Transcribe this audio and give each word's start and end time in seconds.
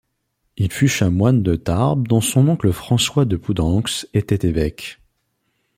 Il 0.57 0.71
fut 0.71 0.87
chanoine 0.87 1.43
de 1.43 1.55
Tarbes 1.55 2.07
dont 2.07 2.21
son 2.21 2.47
oncle 2.47 2.71
François 2.71 3.23
de 3.23 3.35
Poudenx 3.37 4.07
était 4.15 4.47
évêque. 4.47 4.99